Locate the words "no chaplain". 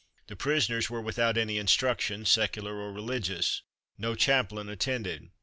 3.99-4.67